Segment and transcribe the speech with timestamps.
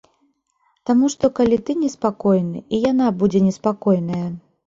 [0.89, 4.25] Таму што калі ты неспакойны, і яна будзе неспакойная.